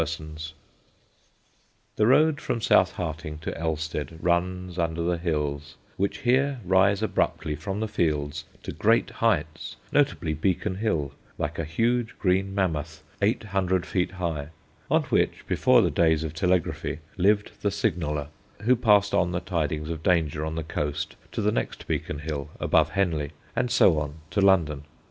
[Sidenote: 0.03 0.17
THE 0.17 0.31
BEACON 0.31 0.33
FIRES] 0.35 0.53
The 1.97 2.07
road 2.07 2.41
from 2.41 2.59
South 2.61 2.91
Harting 2.93 3.37
to 3.37 3.55
Elsted 3.55 4.17
runs 4.19 4.79
under 4.79 5.03
the 5.03 5.19
hills, 5.19 5.75
which 5.95 6.17
here 6.21 6.59
rise 6.65 7.03
abruptly 7.03 7.55
from 7.55 7.81
the 7.81 7.87
fields, 7.87 8.45
to 8.63 8.71
great 8.71 9.11
heights, 9.11 9.75
notably 9.91 10.33
Beacon 10.33 10.77
Hill, 10.77 11.11
like 11.37 11.59
a 11.59 11.63
huge 11.63 12.17
green 12.17 12.55
mammoth, 12.55 13.03
800 13.21 13.85
feet 13.85 14.13
high, 14.13 14.47
on 14.89 15.03
which, 15.03 15.45
before 15.45 15.83
the 15.83 15.91
days 15.91 16.23
of 16.23 16.33
telegraphy, 16.33 16.97
lived 17.15 17.61
the 17.61 17.69
signaller, 17.69 18.29
who 18.63 18.75
passed 18.75 19.13
on 19.13 19.31
the 19.33 19.39
tidings 19.39 19.91
of 19.91 20.01
danger 20.01 20.43
on 20.43 20.55
the 20.55 20.63
coast 20.63 21.15
to 21.31 21.43
the 21.43 21.51
next 21.51 21.85
beacon 21.85 22.17
hill, 22.17 22.49
above 22.59 22.89
Henley, 22.89 23.33
and 23.55 23.69
so 23.69 23.99
on 23.99 24.15
to 24.31 24.41
London. 24.41 24.83